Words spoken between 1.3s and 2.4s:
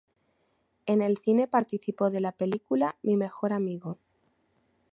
participó de la